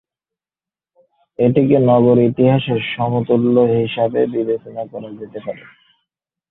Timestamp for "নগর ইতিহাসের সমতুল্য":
1.89-3.55